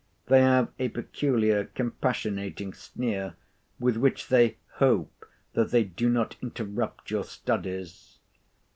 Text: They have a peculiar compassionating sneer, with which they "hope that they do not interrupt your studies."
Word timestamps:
They 0.25 0.41
have 0.41 0.69
a 0.79 0.89
peculiar 0.89 1.65
compassionating 1.65 2.73
sneer, 2.73 3.35
with 3.79 3.97
which 3.97 4.29
they 4.29 4.57
"hope 4.77 5.27
that 5.53 5.69
they 5.69 5.83
do 5.83 6.09
not 6.09 6.37
interrupt 6.41 7.11
your 7.11 7.23
studies." 7.23 8.17